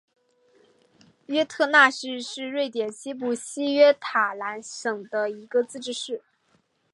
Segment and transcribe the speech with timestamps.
[1.27, 6.23] 约特讷市是瑞典西部西约塔兰省的一个自治市。